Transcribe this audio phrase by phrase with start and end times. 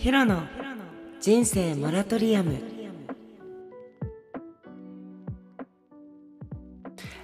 [0.00, 0.44] ヒロの
[1.20, 2.56] 人生モラトリアム。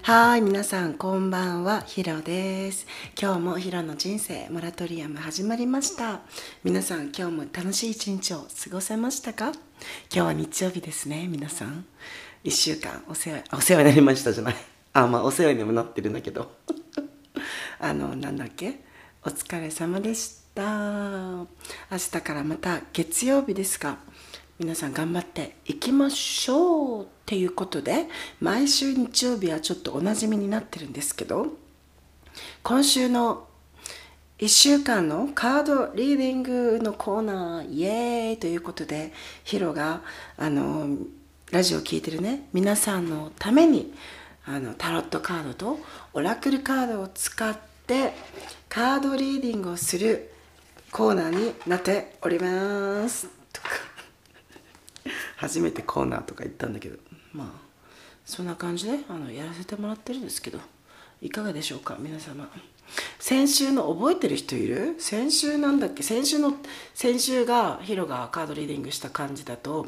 [0.02, 1.80] はい皆さんこんばんは。
[1.80, 2.86] ヒロです。
[3.18, 6.20] 今日もヒロの人生モラトリアム始まりました。
[6.64, 9.52] 皆さん今日も楽しい一日を過ごせましたか？
[9.52, 9.56] 今
[10.10, 11.28] 日は日曜日ですね。
[11.28, 11.86] 皆さん
[12.44, 14.54] 1週間お世話お世話になりましたじゃない。
[14.92, 16.52] あまあお世話にもなってるんだけど。
[17.80, 18.80] あのなんだっけ？
[19.24, 20.45] お疲れ様でした。
[20.62, 21.46] 明
[21.90, 23.98] 日からまた月曜日ですが
[24.58, 28.06] 皆さん頑張っていきましょうっていうことで
[28.40, 31.48] 毎週日曜日はちょっとおなじみになってるんですけど
[32.62, 33.46] 今週の
[34.38, 39.12] 1週間のカードリーディングのコーナーイエーイということで
[39.44, 40.00] ヒロが
[40.38, 40.88] あの
[41.52, 43.92] ラジオ聴いてるね皆さんのために
[44.46, 45.78] あのタロットカードと
[46.14, 48.14] オラクルカードを使って
[48.70, 50.32] カードリーディングをする
[50.96, 53.28] コーナーになっております。
[53.52, 53.68] と か
[55.36, 56.96] 初めてコーナーとか言ったんだけど
[57.34, 57.48] まあ
[58.24, 60.58] そんな感じであのやらせてもらってるんですけど
[61.20, 62.50] いかがでしょうか皆様。
[63.18, 64.96] 先週の覚えてる人いる？
[64.98, 66.02] 先週なんだっけ？
[66.02, 66.54] 先週の
[66.94, 69.86] 先週がヒロがカードリーディングした感じだと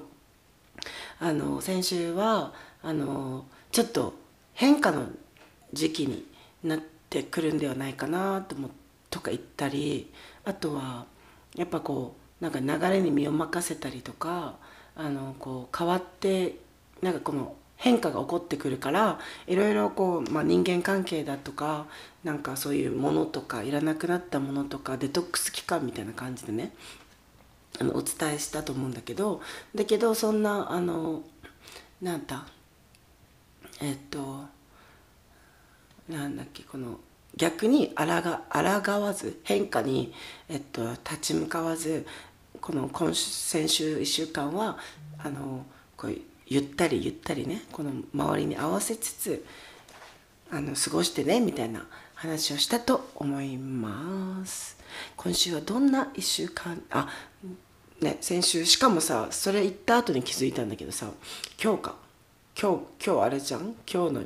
[1.21, 4.13] あの先週はあのちょっと
[4.53, 5.07] 変化の
[5.73, 6.27] 時期に
[6.63, 8.69] なってくるんではないかなと思
[9.11, 10.13] とか言ったり
[10.49, 11.05] あとは
[11.57, 14.55] やっぱこうなんか流れに身を任せたりとか
[14.97, 16.57] あのこう変わって
[17.03, 21.85] なんかこの変化が起こってくるからいろいろこう、まあ、人間関係だとか
[22.25, 26.73] なんかそういうものとかいらなくなったものとかデトックス期間みたいな感じでね
[27.79, 29.43] あのお伝えしたと思うんだけど
[29.75, 31.23] だけどそんなあの
[32.01, 32.47] なんだ
[33.83, 34.47] えっと
[36.09, 36.99] なんだっけこの
[37.37, 38.43] 逆にあらが
[38.83, 40.13] 抗わず変化に、
[40.49, 42.07] えっと、立ち向かわず
[42.61, 44.79] この今週先週1週間は
[45.19, 45.65] あの
[45.97, 49.45] こうゆったりゆったりねこの周りに合わせつつ
[50.51, 54.77] あの過ごしてねみたいな話をしたと思います。
[55.17, 57.09] 今週はどんな1週間あ
[58.01, 61.11] ね先週しかもさそれ言った後に気づいたんだけどさ
[61.63, 62.09] 今日か。
[62.61, 63.77] 今日今日あれじゃん？
[63.87, 64.23] 今日の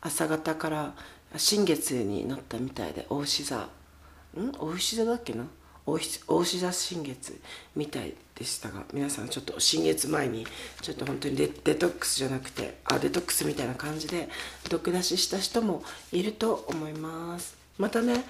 [0.00, 0.94] 朝方から
[1.36, 3.56] 新月になったみたいで大牛座。
[3.58, 4.52] ん？
[4.58, 5.46] 大牛座だっけな？
[5.86, 7.40] 大牛座新月
[7.74, 10.46] みたいでしたが皆さんちょっと新月前に
[10.82, 14.28] ちょっと本当にデデトックスじゃなくてあデトックスみたいな感じで
[14.68, 17.56] 毒出しした人もいると思います。
[17.78, 18.24] またね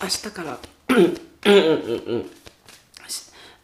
[0.00, 0.58] 明日から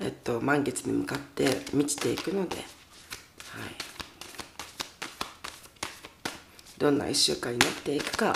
[0.00, 2.64] えっと満月に向かって満ちていくのではい。
[6.78, 8.34] どんな1週間になっていくか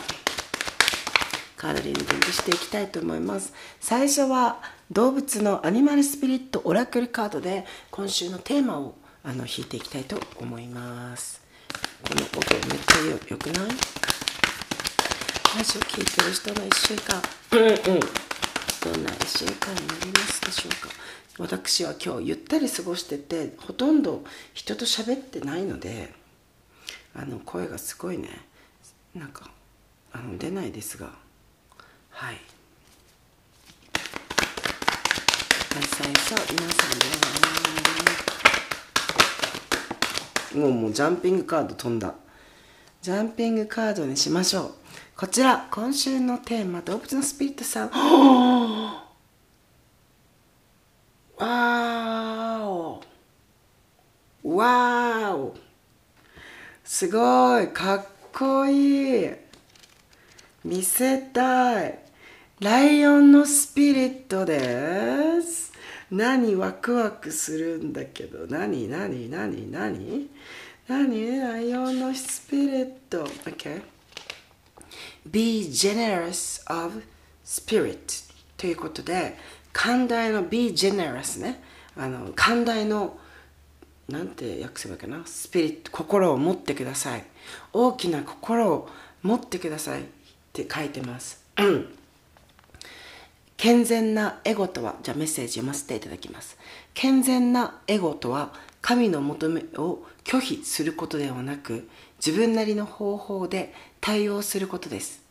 [1.56, 3.52] カードリーディングしていきたいと思います。
[3.80, 4.62] 最初は
[4.92, 8.94] 動物のアニマルスピリットオラクルカードで今週のテーマを
[9.24, 11.42] あの弾いていきたいと思います。
[12.08, 12.38] この音
[12.68, 13.76] めっちゃよくない？
[15.44, 17.20] 話を聞いてる人の1週間。
[17.52, 18.00] うんうん。
[18.80, 20.94] どんな1週間になりますでしょうか？
[21.38, 24.22] 私は今日ゆったり過ごしててほとんど
[24.54, 26.14] 人と喋ってないので
[27.14, 28.28] あの声がすごいね。
[29.14, 29.50] なんか
[30.12, 31.10] あの出ないですが。
[32.10, 32.40] はい。
[35.80, 36.98] 最初皆さん
[40.54, 42.14] でもうもうジャンピングカード飛んだ。
[43.00, 44.74] ジャンピングカードにしましょう。
[45.16, 47.90] こちら今週のテーマ動物のスピリットさん。
[51.38, 53.02] わーお。
[54.56, 55.67] わーお。
[56.88, 59.30] すごいかっこいい。
[60.64, 61.98] 見せたい。
[62.60, 65.70] ライオンのスピリットです。
[66.10, 68.46] 何ワクワクするんだけど。
[68.46, 70.30] 何何何何？
[70.88, 71.38] 何？
[71.38, 73.26] ライオンのスピリット。
[73.26, 73.82] OK
[75.30, 77.02] Be generous of
[77.44, 77.98] spirit
[78.56, 79.36] ということで
[79.74, 81.62] 寛大の Be generous ね。
[81.98, 83.18] あの寛大の
[84.08, 85.22] なんて訳せばいいかな？
[85.26, 87.24] スピリット心を持ってください。
[87.72, 88.88] 大きな心を
[89.22, 90.04] 持ってくださいっ
[90.52, 91.44] て書いてます。
[93.58, 96.56] 健全なエゴとはじゃあメッセージ読ませていただきます。
[96.94, 101.88] 健全なエゴとは神の求めを拒否することではなく
[102.24, 105.22] 自分なりの方法で対応することです。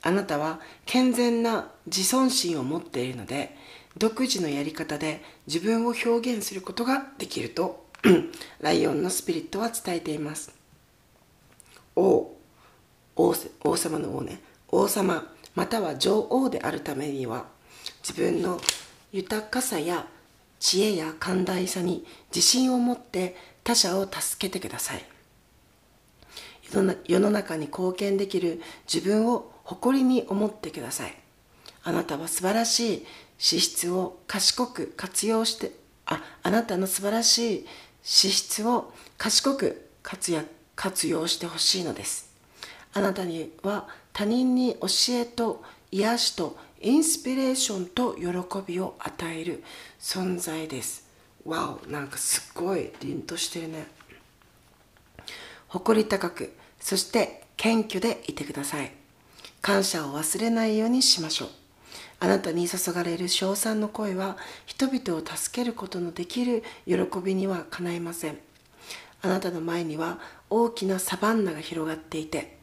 [0.00, 3.56] あなたは健全な自尊心を持っているので
[3.98, 7.81] 独自のやり方で自分を表現することができると
[8.60, 10.52] ライオンのスピリットは伝えています。
[11.94, 12.36] 王
[13.16, 13.34] 王
[13.64, 14.40] 王様の王ね。
[14.68, 17.46] 王様または女王であるためには
[18.06, 18.60] 自分の
[19.12, 20.06] 豊かさや
[20.58, 22.04] 知恵や寛大さに
[22.34, 25.04] 自信を持って他者を助けてください。
[27.06, 28.62] 世の中に貢献できる
[28.92, 31.14] 自分を誇りに思ってください。
[31.84, 33.06] あなたは素晴らしい
[33.38, 35.72] 資質を賢く活用して
[36.06, 37.66] ああなたの素晴らしい
[38.02, 42.32] 資質を賢く活躍活用してほしいのです。
[42.94, 48.26] あなたには他人に教えと癒しとインスピレーションと喜
[48.66, 49.62] びを与える
[50.00, 51.06] 存在です。
[51.44, 53.86] わおなんかすっごい凛としてるね。
[55.68, 58.92] 誇り高くそして謙虚でいてください。
[59.60, 61.61] 感謝を忘れないようにしましょう。
[62.22, 68.38] あなたに注がれる称賛の声は人々を助けることのできる喜びにはかないません。
[69.22, 72.58] あなたの前には大きなサバンナが広がっていて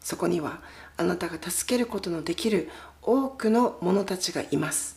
[0.00, 0.62] そこには
[0.96, 2.70] あなたが助けることのできる
[3.02, 4.96] 多くの者たちがいます。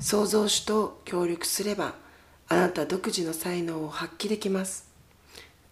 [0.00, 1.94] 創造主と協力すれば
[2.48, 4.88] あなた独自の才能を発揮できます。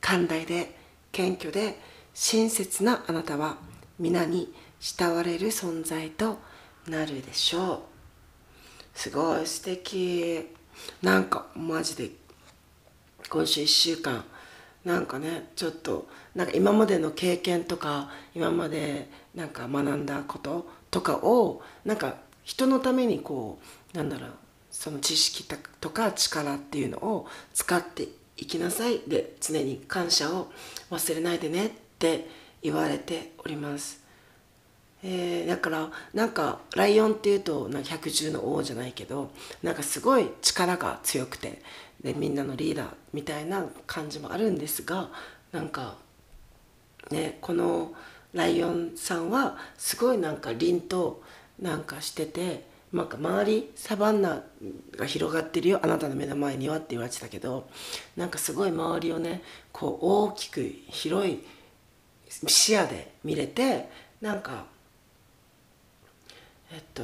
[0.01, 0.77] 寛大で
[1.11, 1.81] 謙虚で
[2.15, 3.57] 親切なあなたは
[3.99, 6.39] 皆に慕われる存在と
[6.89, 7.79] なるでしょう。
[8.95, 10.47] すごい素敵。
[11.03, 12.11] なんかマジで
[13.29, 14.25] 今週1週間
[14.85, 23.59] なんかねちょっとなんか今までの経験とか今までなんか学んだこととかをなんか人のためにこ
[23.95, 24.31] うなんだろう
[24.71, 25.45] その知識
[25.81, 29.01] とか力っていうのを使っていきなさい。
[29.01, 30.51] で常に感謝を
[30.91, 32.29] 忘れないでねって
[32.63, 34.00] 言われております。
[35.03, 39.31] えー、だからなんかライオンっていうとなんか百獣の王じゃないけど
[39.63, 41.63] なんかすごい力が強くて
[42.03, 45.09] でみんなのリーダーみたいな感じもあるんですが
[45.53, 45.97] なんか
[47.11, 47.93] ねこの
[48.33, 51.23] ライオンさんはすごいなんか凛と
[51.61, 54.43] なんかしててなんか周りサバンナ
[54.97, 57.69] が広がってるよあなたの目の前にはって言われてたけど
[58.17, 59.43] なんかすごい周りをね
[59.73, 61.45] こう大きく広い
[62.47, 63.89] 視野で見れて
[64.21, 64.65] なんか
[66.73, 67.03] えっと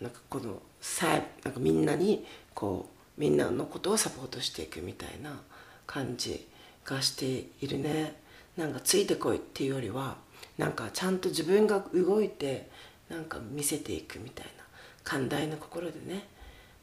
[0.00, 1.06] なんかこのさ
[1.44, 5.40] なんかみんなにこうみんなのことをサポートしていくみたいな
[5.86, 6.46] 感じ
[6.84, 8.14] がしているね。
[8.56, 10.16] なんかついてこいっていうよりは
[10.56, 12.70] なんかちゃんと自分が動いて
[13.10, 14.64] なんか見せていくみたいな
[15.04, 16.26] 寛大な心でね。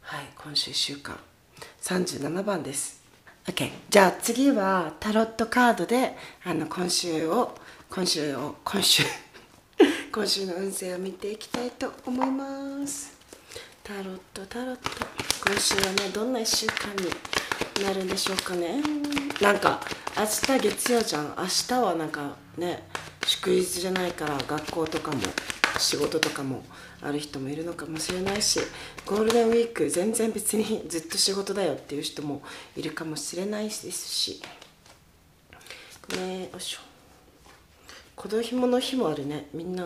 [0.01, 1.17] はい今週1週間。
[1.81, 3.01] 37番です。
[3.45, 6.15] OK じゃあ次はタロットカードで
[6.45, 7.55] あの今週を
[7.89, 9.03] 今週を今週
[10.13, 13.17] 今週の運勢を見ていきたいと思います。
[13.83, 14.81] タロットタロット。
[15.43, 18.79] 今週はねどんな1週間になるんでしょうかね。
[19.41, 19.81] なんか
[20.15, 20.23] 明
[20.57, 21.33] 日月曜じゃん。
[21.35, 22.87] 明日はなんかね
[23.25, 25.17] 祝日じゃないから学校とかも
[25.79, 26.61] 仕事とかも
[27.01, 28.59] ある人もいるのかもしれないし
[29.07, 32.43] ゴールデンウィーク全然別にずっと仕事だよっていう人も
[32.77, 34.43] いるかもしれないですし。
[36.15, 36.92] ねよいしょ。
[38.23, 39.47] 子供ひもの日もあるね。
[39.53, 39.85] みんな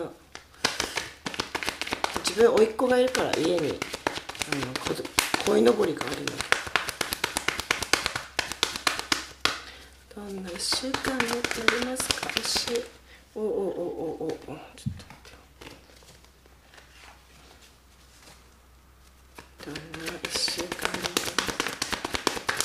[2.24, 4.72] 自分甥っ子がいるから家にあの
[5.44, 6.26] 鯉のぼりがあるの。
[10.14, 12.30] どんな1週間になっておりますか？
[13.34, 13.50] おおおお
[14.22, 14.62] おおちょっと待っ
[19.64, 19.74] てどん
[20.06, 20.68] な1週間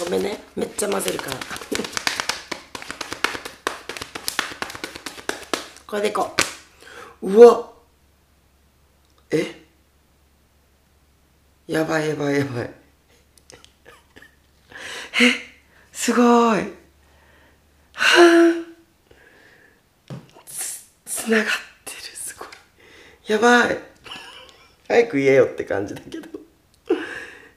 [0.05, 0.43] ごめんね。
[0.55, 1.62] めっちゃ混ぜるから。
[5.93, 6.35] これでいこ
[7.21, 7.31] う。
[7.31, 7.69] うわ。
[9.29, 9.63] え？
[11.67, 12.65] やばいやばいやばい。
[15.21, 15.33] え？
[15.91, 16.61] すごい。
[16.63, 16.65] は
[17.93, 17.95] あ。
[20.47, 21.45] つつながっ
[21.85, 22.47] てるすごい。
[23.27, 23.77] やばい。
[24.89, 26.27] 早く言えよって感じだけど。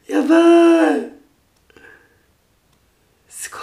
[0.08, 1.10] やばい。
[3.30, 3.60] すごい。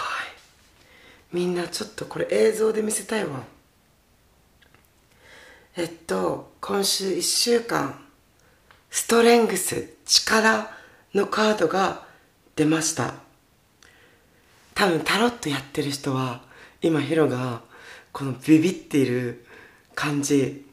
[1.32, 3.54] みんなちょっとこれ映像で見せたいわ
[5.76, 8.00] えっと今週1週間
[8.92, 10.70] ストレングス力
[11.16, 12.06] のカードが
[12.56, 13.16] 出ました。
[14.76, 16.44] 多分タロットやってる人は
[16.84, 17.62] 今ヒロが
[18.12, 19.48] このビビっている
[19.96, 20.64] 感じ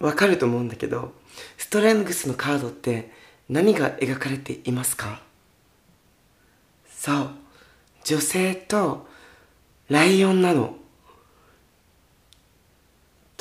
[0.00, 1.12] わかると思うんだけど
[1.56, 3.12] ストレングスのカードって
[3.48, 5.22] 何が描かれていますか？
[6.90, 7.30] そう
[8.02, 9.06] 女性と
[9.88, 10.74] ライオンなの。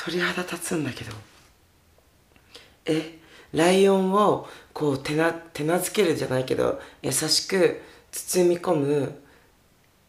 [0.05, 1.11] 鳥肌立つんだけど。
[2.85, 3.17] え
[3.53, 7.81] ライオンをこう手な手なずけるじゃないけど優しく
[8.11, 9.21] 包み込む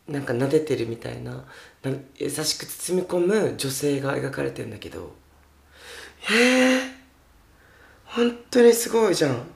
[0.07, 1.45] なんか撫でてるみたいな
[2.17, 5.15] 優しく包み込む女性が描かれてるんだけど。
[6.29, 6.81] へえ
[8.05, 9.47] 本当にすごいじゃん。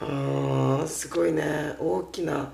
[0.00, 1.76] あすごいね。
[1.78, 2.52] 大きな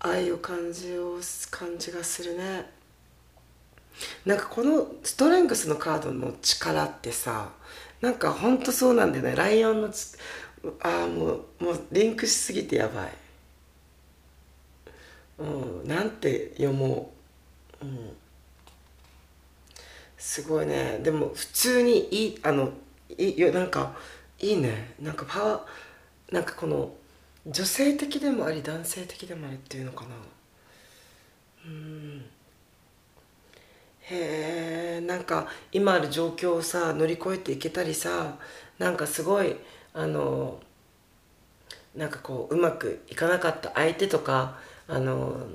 [0.00, 2.77] 愛を感じを感じがするね。
[4.24, 7.50] なんかこのストレングスのカードの力ってさ
[8.00, 9.34] なんかほんとそうなんだよね。
[9.34, 9.88] ライオンの
[10.80, 11.26] ああも
[11.60, 13.12] うもうリンクしすぎてやばい。
[15.38, 15.44] う
[15.84, 17.12] んなんて読も
[17.82, 17.84] う。
[17.84, 18.16] うん。
[20.16, 21.00] すごいね。
[21.02, 22.72] でも普通にいいあの
[23.16, 23.96] いいなんか
[24.38, 24.94] いいね。
[25.00, 26.92] なんかパワーなんかこの
[27.46, 30.10] 女性的でもあり男性的でもありっていうのかな
[31.66, 32.24] うん
[34.10, 38.38] へえんか今ある状況をさ乗り越えていけたりさ
[38.78, 39.56] なんかすごい
[39.92, 40.60] あの
[41.94, 45.48] なんかこううまくいかなかった相手とかあの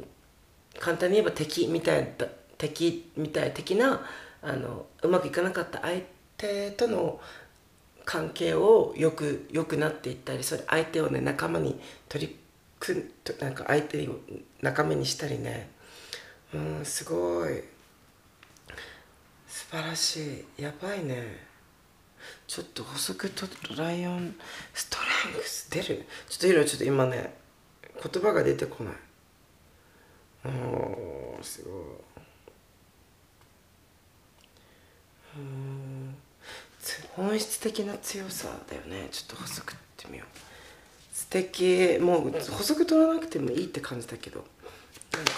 [0.79, 2.13] 簡単に言えば敵みたい
[2.57, 4.01] 敵みたい的な
[4.41, 6.01] あのうまくいかなかった相
[6.37, 7.19] 手との
[8.05, 11.79] 関係をよくよくなっていったりそれ相手をね仲間に
[12.09, 12.37] 取り
[12.79, 14.19] 組んなんか相手を
[14.61, 15.69] 仲間にしたりね。
[16.53, 17.72] うんすごい。
[19.53, 20.63] 素晴らしい。
[20.63, 21.45] やばいね。
[22.47, 23.45] ちょっと補足と
[23.77, 24.33] ライオン
[24.73, 26.07] ストレングス出る？
[26.27, 27.35] ちょっといろいろちょっと今ね
[28.01, 28.93] 言葉が出てこない。
[30.45, 31.73] おーすごい。
[35.37, 36.15] うん
[37.15, 39.07] 本質的な強さだよね。
[39.11, 40.27] ちょっと補足ってみよう。
[41.15, 41.99] 素敵。
[42.01, 44.43] もう補足取らなくてもいいって感じだけど。
[45.13, 45.31] なんか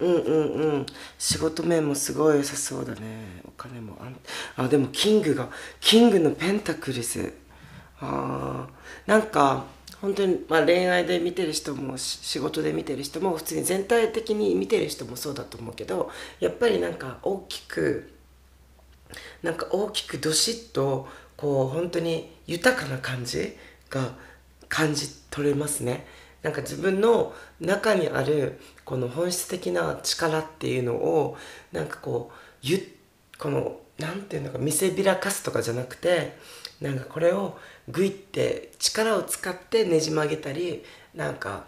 [0.00, 0.86] うんうんうん。
[1.18, 3.42] 仕事面もすごい良さそうだね。
[3.46, 3.96] お金も
[4.56, 5.48] ああでもキングが
[5.80, 7.32] キングのペンタクルス。
[8.00, 9.08] あー。
[9.08, 9.64] なんか
[10.00, 18.12] 本当に、まあ、恋愛で見てる人も仕事で見てる人も普通に全体的に見てる人もそうだと思うけどやっぱりなんか大きく
[19.42, 23.56] なんか大きくどしっとこう本当に豊かな感じ
[23.90, 24.12] が
[24.68, 26.06] 感じ取れますね。
[26.42, 31.36] なんか自分の中にあるこの本質的な力っていうのを
[31.72, 32.96] なんかこうゆ
[33.38, 36.36] この何て言うのか見せびらかすとかじゃなくて
[36.80, 41.64] なんかこれをグイって力を使ってねじ曲げたりなんか、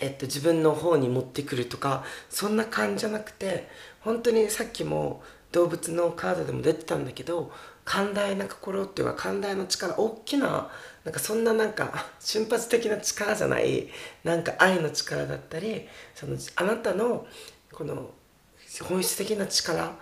[0.00, 3.68] えっと、自分の方に持ってくるとかそんな感じじゃなくて
[4.00, 5.22] 本当にさっきも
[5.52, 7.52] 動物のカードでも出てたんだけど
[7.84, 10.70] 寛大な心っていうか寛大な力大きな
[11.04, 13.88] なんかそんななんか 瞬発的な力じゃない
[14.22, 17.26] なんか愛の力だったりそのあなたの
[17.72, 18.10] この
[18.82, 19.96] 本質的な力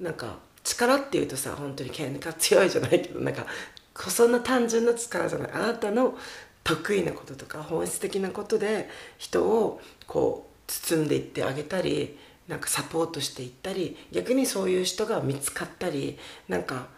[0.00, 3.46] なんか力っていうとさ本当に喧嘩強いじゃないけどなんか
[4.08, 5.50] そんな単純な力じゃない。
[5.52, 6.18] あなたの
[6.64, 8.88] 得意なこととか本質的なことで
[9.18, 16.88] 人をこう包んでいってあげたりなんかサポートしていったり逆にそういう人が見つかったりなんか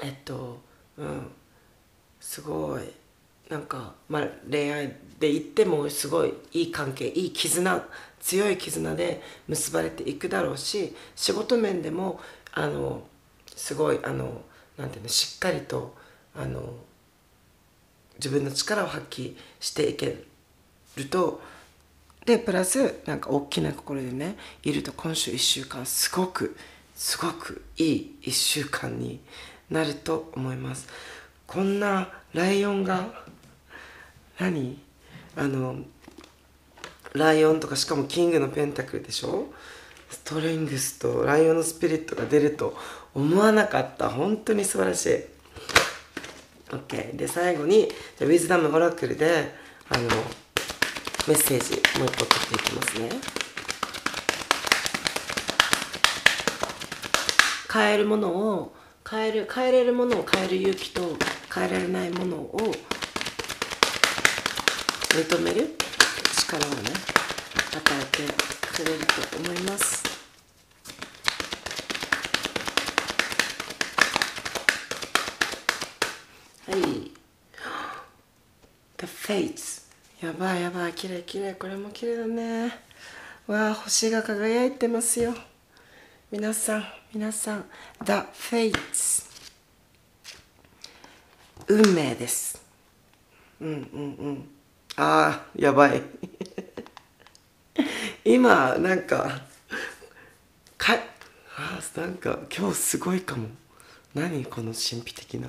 [0.00, 0.60] えっと
[0.96, 1.30] うん。
[2.20, 2.82] すごい。
[3.48, 7.84] なんか、まあ、恋愛で言ってもすごいいい関係いい絆
[8.20, 12.18] 強い絆で結ばれていくだろうし仕事面でも
[12.52, 13.02] あの
[13.54, 14.40] すごいあの
[14.78, 15.94] なんていうのしっかりと
[16.34, 16.62] あの
[18.14, 20.24] 自分の力を発揮していけ
[20.96, 21.42] ると
[22.24, 26.56] でプラスなんか大きな心でねいると今週1週間すごく
[26.94, 29.20] すごくいい1週間に
[29.72, 30.86] なると思います。
[31.46, 33.06] こんなライオンが
[34.38, 34.78] 何？
[35.34, 35.76] あの
[37.14, 39.46] ライオンとかしかもキングのペンタクルでしょ？
[40.10, 42.76] ストレングスとライオンのスピリットが出ると
[43.14, 44.10] 思わなかった。
[44.10, 45.24] 本当に素晴らしい。
[46.68, 47.88] OK で最後に
[48.20, 49.54] ウィズダムオラクルで
[49.88, 50.04] あの
[51.28, 53.08] メッセージもう一個取っていきますね。
[57.72, 58.74] 変えるものを
[59.12, 61.02] 変える変えれるものを変える勇気と
[61.54, 62.72] 変えられないものを
[65.10, 65.76] 認める
[66.38, 66.90] 力をね
[67.76, 68.22] 与えて
[68.74, 70.02] くれると思います。
[76.66, 77.10] はい。
[78.96, 79.82] The Fates
[80.24, 80.94] やばいやばい。
[80.94, 81.52] 綺麗綺麗。
[81.52, 82.80] これも綺麗だね。
[83.46, 85.34] わあ星が輝いてますよ。
[86.30, 87.01] 皆さん。
[87.14, 87.64] 皆さん
[88.02, 89.26] The Fates
[91.68, 92.64] 運命です。
[93.60, 94.48] うんうんうん。
[94.96, 96.02] ああやばい。
[98.24, 99.42] 今なんか
[100.78, 100.94] か
[101.54, 103.48] あなんか今日すごいかも。
[104.14, 105.48] 何この神秘的な。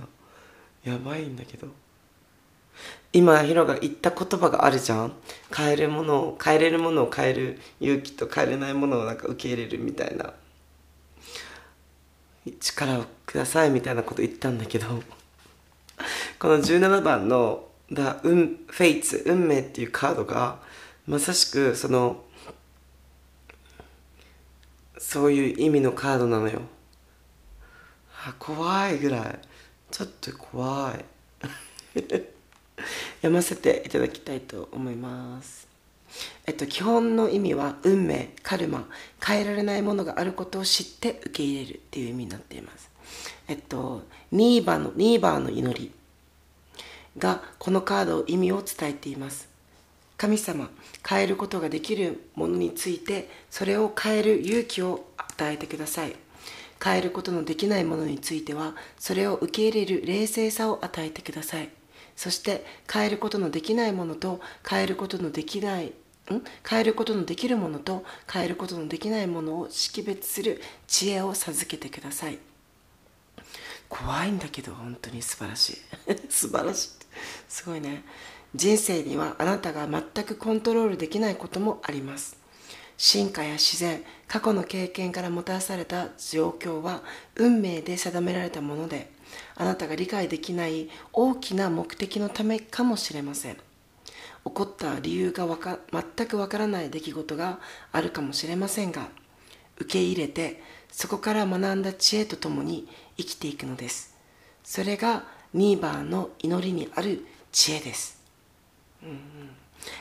[0.84, 1.68] やばいんだけど。
[3.14, 5.14] 今ヒロが言った言葉があるじゃん。
[5.56, 7.62] 変えるものを変えれるものを変える。
[7.80, 10.34] 勇気と変えれないものをなんか受け入れるみたいな。
[12.52, 15.02] 力をくださいみたいなこと言ったんだけど
[16.40, 20.60] この17番の「The フェイツ運命」っていうカードが
[21.08, 22.24] まさしくその
[24.98, 26.62] そういう意味のカードなのよ。
[28.26, 29.40] あ怖いぐらい。
[29.92, 31.06] ちょっと怖い
[33.18, 35.73] 読ませていただきたいと思います。
[36.46, 38.88] えっと基本の意味は運命カルマ
[39.26, 42.90] 変えられないものがあることを知って受け入れるっていう意味になっています。
[43.48, 45.92] えっとニーバーのニーバーの祈り
[47.18, 49.48] がこのカード意味を伝えています。
[50.18, 50.70] 神様
[51.08, 56.16] 変えることができるものについてそれを変える勇気を与えてください。
[56.84, 61.70] 変えることのできないものについてはそれを受け入れる冷静さを与えてください。
[62.16, 65.94] そして変えることのできないものと変えることのできない
[66.28, 72.40] 変えることのできるものと変えることのできないものを識別する知恵を授けてください。
[73.90, 75.22] 怖いんだけど本当に。
[75.22, 75.78] 素晴らしい。
[76.30, 76.90] 素晴らしい。
[77.48, 78.04] すごいね。
[78.56, 82.38] 人生にはあなたが全くコントロールできないこともあります。
[82.98, 87.04] 進化や自然過去の経験からもたらされた状況は
[87.36, 89.12] 運命で定められたもので
[89.56, 93.58] あなたが理解できない大きな目的のためかもしれません。
[94.46, 97.60] 起こった理由がわか全くわからない出来事が
[97.92, 99.08] あるかもしれませんが
[99.78, 104.16] 受け入れてそこから学んだ知恵とともに生きていくのです。
[104.64, 105.24] それが
[105.54, 108.20] ニーバーの祈りにある知恵です、
[109.04, 109.20] うん、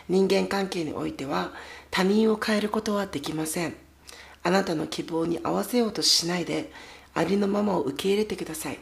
[0.09, 1.53] 人間関係においては
[1.91, 3.75] 他人を変えることはできません。
[4.45, 6.73] あなたの希望に合わせようとしないで
[7.15, 8.79] ありのままを受け入れてください。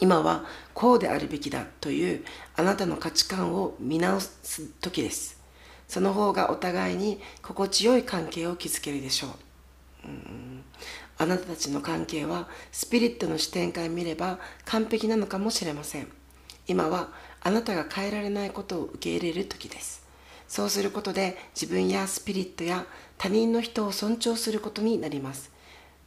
[0.00, 2.24] 今はこうであるべきだという
[2.54, 5.40] あなたの価値観を見直す時です。
[5.88, 10.64] その方がお互いに心地よい関係を築けるでしょう、うん。
[11.18, 16.08] あなたたちの関係はスピリットの視点から見れば完璧なのかもしれません。
[16.66, 17.08] 今は
[17.40, 20.04] あなたが変えられないことを受け入れる時です。
[20.48, 22.84] そうすることで自分やスピリットや
[23.18, 25.50] 他人の人を尊重することになります。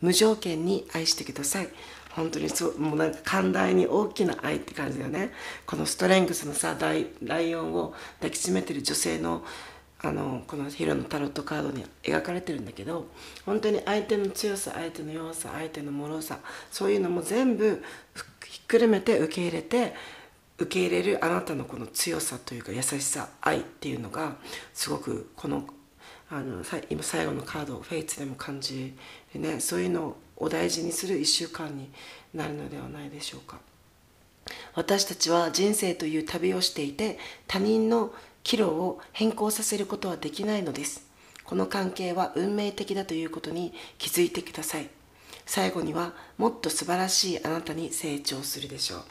[0.02, 1.70] 無条件に愛してください。
[2.10, 5.32] 本当にそうもうなんか寛大に大きな愛って感じだよね。
[5.66, 9.44] このストレングスのさライオンを抱きしめてる女性の
[10.02, 13.08] あのこのヒロのタロットカードに描かれてるんだけど
[13.46, 16.40] 本当に相手の強さ相手の弱さ相手の脆さ
[16.72, 17.84] そういうのも全部
[18.46, 19.94] ひっくるめて受け入れて
[20.58, 24.38] 受け入れるあなたのこの強さというか優しさ愛っていうのが
[24.74, 25.66] すごくこの
[26.32, 28.94] あの今最後のカードフェイツでも感じ
[29.34, 29.60] るね。
[29.60, 31.90] そういうのをお大事にする1週間に
[32.34, 33.60] なるのではないでしょうか。
[34.74, 41.06] 私たちは人生という旅をしていて他人の岐路を変更させることはできないのです。
[41.44, 44.90] この関係は運命的だということに気づいてください。
[45.46, 49.04] 最後にはもっと素晴らしいあなたに成長するでしょう。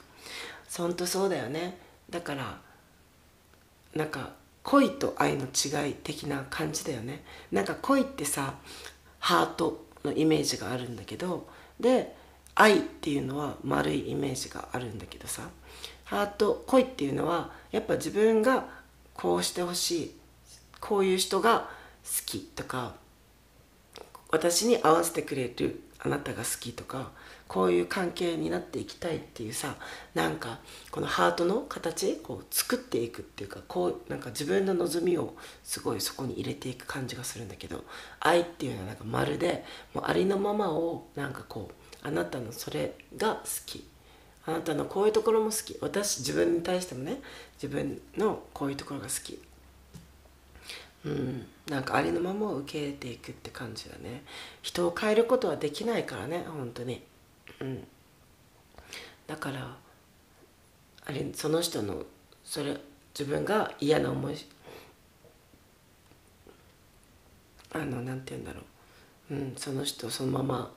[0.77, 1.79] 本当そうだよね。
[2.11, 2.61] だから
[3.95, 7.25] なんか恋と愛の違い的な感じだよね。
[7.51, 8.55] なんか恋ってさ
[9.19, 9.88] ハート。
[10.05, 11.47] のイメージがあるんだけど
[11.81, 12.15] で
[12.55, 15.49] 愛っていうのは丸いイメージがあるんだけどさ
[16.05, 18.65] ハート恋っていうのはやっぱ自分が
[19.15, 20.15] こうしてほしい
[20.81, 21.67] こういう人が好
[22.25, 22.95] きとか
[24.31, 27.11] 私に合わせてくれるあなたが好きとか
[27.49, 29.77] こういう関係になっていきたいっていうさ
[30.15, 30.59] なんか
[30.91, 35.35] このハートの形こう作っていくっていうかこうなんか自分の望みを
[35.65, 37.85] すごいそこに入れていく感じがするんだけど
[38.21, 43.85] 愛っていうのはなんかまるでもうありのままをなんかこうあなたのそれが好き。
[44.47, 45.77] あなたのこういうところも好き。
[45.83, 47.21] 私自分に対してもね
[47.63, 49.39] 自分のこういうところが好き。
[51.05, 54.23] うんなんかありのままを受け入れていくって感じだね。
[54.63, 57.03] 人を変えることはできないからね本当に。
[57.61, 57.87] うん。
[59.27, 59.77] だから
[61.05, 62.05] あれその人の
[62.45, 62.77] それ
[63.19, 64.37] 自分が嫌な思い
[67.73, 68.61] あのなんて言うんだろ
[69.31, 70.73] う、うん、その人そのまま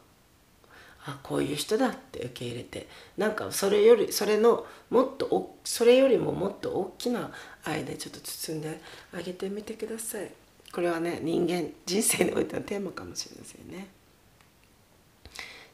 [1.06, 7.32] あこういう人だって受け入れてなんかそれよりそれのもっとおそれよりももっと大きな
[7.64, 8.82] 愛でちょっと包んで
[9.14, 10.32] あげてみてください。
[10.72, 13.88] これはね人間人生においてのテーマかもしれませんね。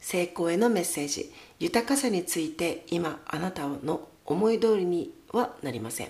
[0.08, 1.30] 成功へのメッセージ。
[1.58, 6.08] 豊かさについて今あなたの思い通りにはなりません。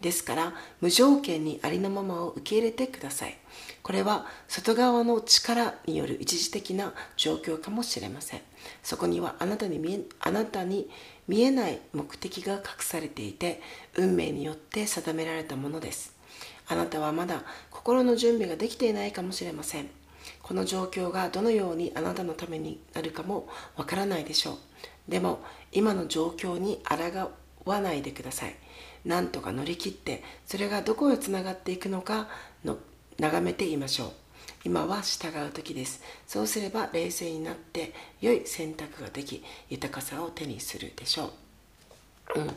[0.00, 3.36] ですから無条件にありのままを受け入れてください。
[3.82, 8.40] これは外側の力による一時的な状況かもしれません。
[8.82, 10.88] そこにはあなたに見えあなたに
[11.28, 13.60] 見えない目的が隠されていて
[13.94, 16.14] 運命によって定められたものです。
[16.66, 19.90] あなたはまだ心の準備ができていないかもしれません。
[20.44, 24.56] この状況がどのようにあなたのためになるかもわからないでしょう。
[25.08, 25.40] でも
[25.72, 27.30] 今の状況に抗
[27.64, 28.54] わないでください。
[29.06, 32.28] なんとか乗り切ってそれがどこへつながっていくのか
[32.62, 32.76] の
[33.18, 34.12] 眺めていましょう。
[34.66, 36.02] 今は従う時です。
[36.26, 41.32] そうすれば冷静になって良い選択ができ豊かさを手にするでしょ
[42.34, 42.50] う、うん、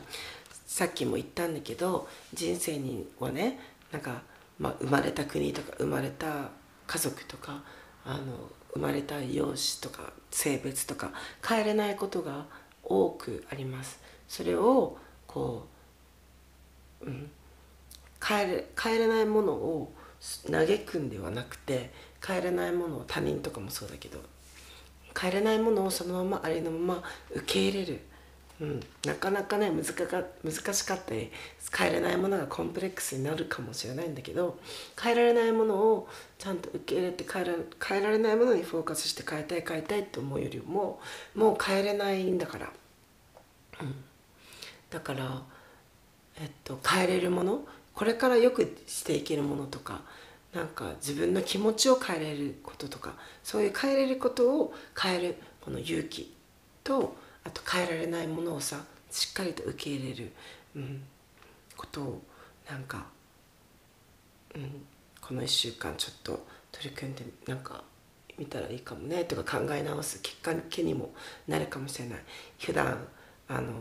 [0.66, 3.58] さっきも言ったんだけど人生にはね
[3.92, 4.22] なんか、
[4.58, 6.50] まあ、生まれた国とか生まれた
[6.88, 7.62] 家族とか
[8.04, 11.12] あの生まれた容姿とか性別とか
[11.46, 12.46] 変えれないことが
[12.82, 14.00] 多くあります。
[14.26, 15.68] それをこ
[17.02, 17.30] う、うん、
[18.26, 19.92] 変えれ変えれないものを
[20.50, 21.92] 嘆くんではなくて
[22.26, 24.18] 変えれないものを他人とかもそうだけど
[25.18, 28.00] 変えれないものをそのままありのまま受け入れる、
[28.60, 31.30] うん、なかなかね難か難しかったり
[31.76, 34.58] 変えれないものがコンプレックスになるかもしれないんだけど
[35.00, 37.52] 変えられないものをちゃんと受け入れて変えら
[37.86, 41.00] 変えられないものにフォーカスして変えたい変えたいって思うよりも
[41.36, 42.72] もう変えれないんだから、
[43.80, 43.94] うん、
[44.90, 45.42] だから、
[46.40, 50.00] えっと、変えれるものこれからよくしていけるものとか
[50.52, 56.34] なんか自分の気持ちを変えれることとかそういう変えれることを変えるこの勇気
[56.82, 57.14] と
[57.48, 60.32] あと変えられないものをさしっかりと受け入れる、
[60.76, 61.02] うん、
[61.78, 62.22] ことを
[62.70, 63.06] なんか、
[64.54, 64.84] うん、
[65.18, 67.82] この1週間ちょっと取り組んでなんか
[68.38, 71.10] 見たらいいかもねとか考え直すきっかけにも
[71.46, 72.18] なるかもしれない。
[72.58, 72.98] 普段
[73.48, 73.72] あの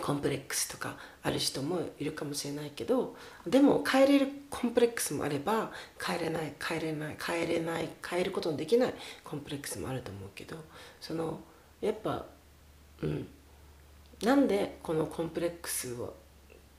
[0.00, 3.14] コンプレックスとかある人もいるかもしれないけど
[3.46, 10.56] でも変えれるコンプレックスもあれば変えれない変えれない変えれない変えることのできないコンプレックスもあると思うけど
[11.00, 11.40] その
[11.80, 12.26] やっぱ
[13.02, 13.26] うん。
[14.22, 16.14] なんでこのコンプレックスを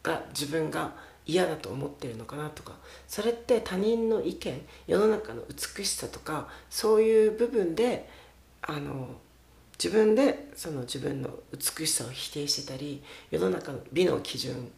[0.04, 0.94] が自分が
[1.26, 2.74] 嫌だと思ってるのかなとか。
[3.08, 8.10] それって他人の意見世の中の美しさとかそういう部分で
[8.62, 9.08] あの
[9.84, 14.72] 自分でその自分の美しさを否定してたり世の中の美の基準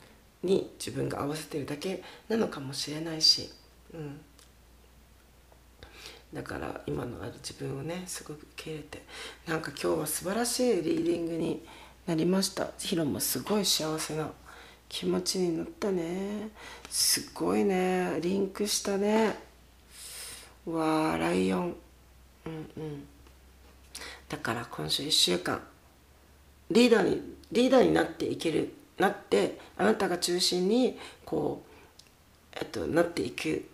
[0.44, 3.50] に自分が合わせてるだけなのかもしれないし、
[3.94, 4.20] うん、
[6.34, 9.04] だから今のある自分をねすごく受け入れて
[9.48, 11.66] なんか今日は素晴らしいリーディングに
[12.06, 12.68] なりました。
[12.78, 14.30] ヒロもすごい幸せな
[14.90, 16.50] 気持ちになったね。
[16.90, 18.20] すごいね。
[18.22, 19.38] リンクしたね。
[20.66, 21.76] わあライオン。
[22.46, 23.08] うんうん。
[24.28, 25.62] だから今週1週間
[26.72, 31.64] リーダーにリーダーになっていけるなってあなたが中心にこ
[32.56, 33.66] う、えっと、なっていく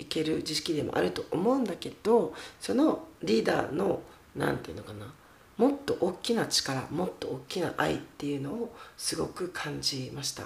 [0.00, 4.02] いける時期でもあると思うんだけどそのリーダーの
[4.34, 5.12] 何て言うのかな
[5.56, 10.44] もっと大きな力もっと大きな愛っていうのをすごく感じました。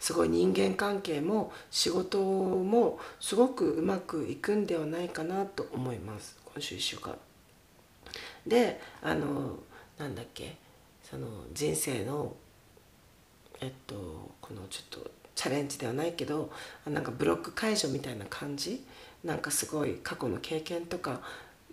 [0.00, 6.36] すごい人間関係も仕事もすごくうまくいくんではないかなと思います。
[6.44, 7.16] 今週1週間。
[8.46, 9.58] であの
[9.98, 10.56] なんだっけ
[11.02, 12.34] その人生の
[13.60, 13.94] えっと
[14.40, 16.50] このちょっとチャレンジではないけど
[16.84, 18.84] なんかブロック解除みたいな感じ？
[19.22, 21.20] なんかすごい過去の経験とか？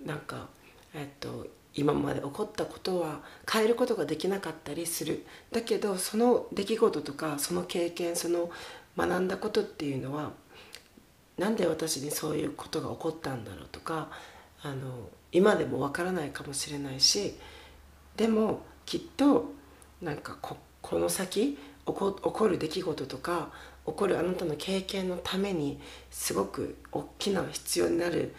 [0.06, 0.49] なんか
[0.93, 3.21] えっと今まで起こったことは
[3.52, 5.26] 変えることができなかったりする。
[5.52, 8.52] だけどその出来事とかその経験その
[8.95, 10.34] 学んだことっていうのは
[11.38, 14.10] 何で私にそういうことが起こったんだろうとか？
[14.62, 17.36] あの今でもわからないかもしれないし
[18.15, 19.52] でもきっと
[20.02, 23.49] なんかここの先起こ起こる出来事とか
[23.85, 28.33] 起こるあなたの経験のためにすごく大きな必要になる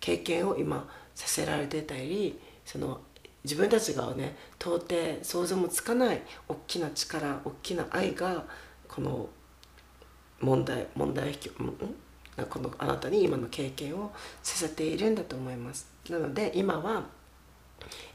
[0.00, 3.00] 経験を今させられてたりその
[3.42, 8.44] 自分たちがね到底想像もつかない大きな力大きな愛が
[8.88, 9.28] この
[10.40, 15.88] 問題問題引き、このあなたに今の経験をさせているんだと思います。
[16.10, 17.04] なので今は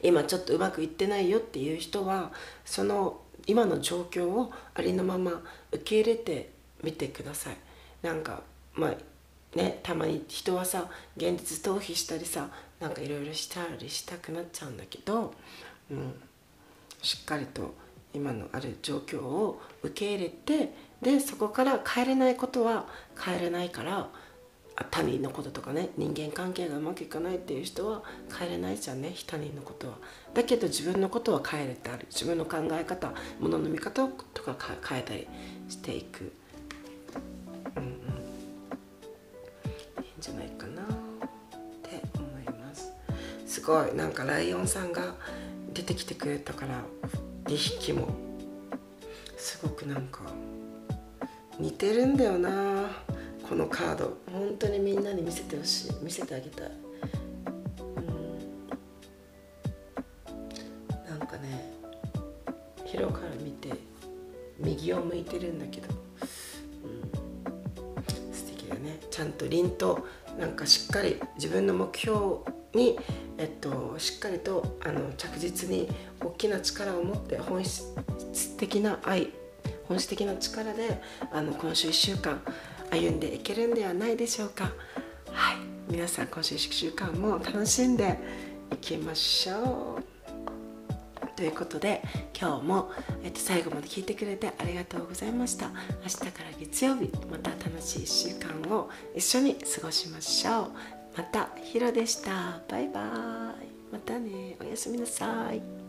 [0.02, 2.30] 今ちょっとうまくいってないよっていう人は
[2.64, 6.50] その今の状況をありのまま受け入れて
[6.82, 7.56] みてください。
[8.02, 8.42] なんか
[8.74, 8.94] まあ
[9.56, 12.48] ねたまに人はさ現実逃避したりさ
[12.80, 15.34] なんかいろいろしたりしたくなっちゃうんだけど、
[15.90, 16.14] うん、
[17.00, 17.74] しっかりと
[18.14, 22.86] 今のある状況を受け入れてでそこから変えれないことは
[23.18, 24.08] 変えれないから
[24.90, 28.02] 他人のこととかね人間関係がうまくいかないっていう人は
[28.38, 29.94] 変えれないじゃんね他人のことは。
[30.34, 32.06] だけど自分のことは変えれてある。
[32.10, 34.56] 自分の考え方ものの見方とか
[34.88, 35.28] 変えたり
[35.68, 36.32] していく。
[37.76, 37.90] うんうん。
[40.02, 40.82] いいんじゃないかな。
[40.82, 40.86] っ
[41.82, 42.92] て思います。
[43.46, 43.94] すごい。
[43.94, 45.14] なんかライオンさんが
[45.74, 46.82] 出てきてくれたから
[47.44, 48.08] 2匹も。
[49.36, 50.20] すごくなんか
[51.58, 53.02] 似てるんだよな。
[53.52, 54.16] このカード。
[54.32, 55.92] 本当にみんなに見せてほしい。
[56.00, 56.70] 見せてあげたい、
[57.98, 58.38] うん、
[61.06, 61.70] なんかね
[62.86, 63.68] ヒロから見て
[64.58, 65.88] 右を向いてるんだけど、
[66.82, 66.86] う
[68.00, 68.98] ん、素敵だね。
[69.10, 70.06] ちゃんと凛と
[70.38, 72.36] なんかしっかり自分の目標
[72.72, 72.98] に、
[73.36, 75.90] えっと、しっかりとあの着実に
[76.24, 77.94] 大きな力を持って本質
[78.56, 79.28] 的な愛
[79.88, 82.40] 本質的な力であの今週1週間
[82.92, 84.64] 歩んでいけるんではないでしょうか。
[85.32, 85.56] はい。
[85.88, 88.18] 皆さん今週1週間も楽しんで
[88.70, 90.02] いきましょう。
[91.34, 92.02] ということで
[92.38, 92.92] 今日も、
[93.24, 95.68] えっと、最後まで聞いてくれてありがとうございました。
[95.68, 95.74] 明
[96.08, 100.70] 日から月曜日また楽しい1週間を一緒に過ごしましょう。
[101.16, 102.60] またひろでした。
[102.68, 103.04] バイバイ。
[103.90, 104.56] またね。
[104.60, 105.81] おやすみなさい。